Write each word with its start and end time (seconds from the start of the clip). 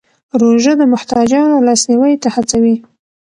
روژه 0.41 0.73
د 0.77 0.81
محتاجانو 0.93 1.65
لاسنیوی 1.67 2.13
ته 2.23 2.29
هڅوي. 2.35 2.75